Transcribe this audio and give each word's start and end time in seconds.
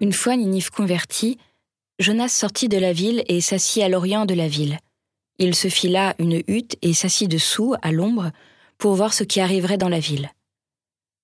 Une 0.00 0.14
fois 0.14 0.36
Ninive 0.36 0.70
converti, 0.70 1.36
Jonas 1.98 2.28
sortit 2.28 2.68
de 2.68 2.78
la 2.78 2.94
ville 2.94 3.24
et 3.26 3.40
s'assit 3.40 3.82
à 3.82 3.88
l'orient 3.88 4.24
de 4.24 4.32
la 4.32 4.48
ville. 4.48 4.78
Il 5.38 5.54
se 5.54 5.68
fit 5.68 5.88
là 5.88 6.14
une 6.18 6.42
hutte 6.46 6.76
et 6.80 6.94
s'assit 6.94 7.30
dessous, 7.30 7.74
à 7.82 7.92
l'ombre, 7.92 8.30
pour 8.78 8.94
voir 8.94 9.12
ce 9.12 9.24
qui 9.24 9.40
arriverait 9.40 9.76
dans 9.76 9.90
la 9.90 10.00
ville. 10.00 10.30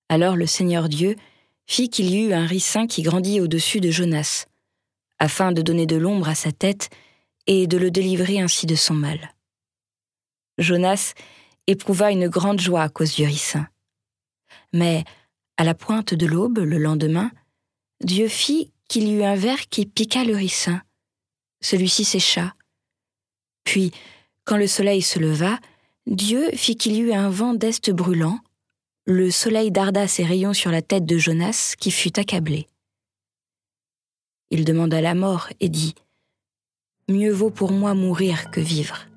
Alors 0.09 0.35
le 0.35 0.45
Seigneur 0.45 0.89
Dieu 0.89 1.15
fit 1.67 1.89
qu'il 1.89 2.09
y 2.09 2.25
eut 2.25 2.33
un 2.33 2.45
ricin 2.45 2.87
qui 2.87 3.01
grandit 3.01 3.41
au-dessus 3.41 3.81
de 3.81 3.89
Jonas, 3.89 4.45
afin 5.19 5.51
de 5.51 5.61
donner 5.61 5.85
de 5.85 5.95
l'ombre 5.95 6.29
à 6.29 6.35
sa 6.35 6.51
tête 6.51 6.89
et 7.47 7.67
de 7.67 7.77
le 7.77 7.91
délivrer 7.91 8.39
ainsi 8.39 8.65
de 8.65 8.75
son 8.75 8.93
mal. 8.93 9.33
Jonas 10.57 11.13
éprouva 11.67 12.11
une 12.11 12.27
grande 12.27 12.59
joie 12.59 12.83
à 12.83 12.89
cause 12.89 13.15
du 13.15 13.25
ricin. 13.25 13.67
Mais, 14.73 15.03
à 15.57 15.63
la 15.63 15.73
pointe 15.73 16.13
de 16.13 16.25
l'aube, 16.25 16.59
le 16.59 16.77
lendemain, 16.77 17.31
Dieu 18.03 18.27
fit 18.27 18.71
qu'il 18.87 19.07
y 19.07 19.13
eut 19.13 19.23
un 19.23 19.35
ver 19.35 19.69
qui 19.69 19.85
piqua 19.85 20.23
le 20.23 20.35
ricin. 20.35 20.81
Celui-ci 21.61 22.05
sécha. 22.05 22.53
Puis, 23.63 23.91
quand 24.43 24.57
le 24.57 24.67
soleil 24.67 25.01
se 25.01 25.17
leva, 25.17 25.59
Dieu 26.05 26.51
fit 26.53 26.75
qu'il 26.75 26.93
y 26.93 26.99
eut 26.99 27.13
un 27.13 27.29
vent 27.29 27.53
d'est 27.53 27.89
brûlant 27.89 28.39
le 29.07 29.29
soleil 29.29 29.71
darda 29.71 30.07
ses 30.07 30.23
rayons 30.23 30.53
sur 30.53 30.71
la 30.71 30.81
tête 30.81 31.05
de 31.05 31.17
Jonas, 31.17 31.75
qui 31.79 31.91
fut 31.91 32.19
accablé. 32.19 32.67
Il 34.49 34.65
demanda 34.65 34.99
la 34.99 35.13
mort 35.13 35.49
et 35.59 35.69
dit 35.69 35.93
Mieux 37.07 37.31
vaut 37.31 37.51
pour 37.51 37.71
moi 37.71 37.93
mourir 37.93 38.49
que 38.49 38.61
vivre. 38.61 39.07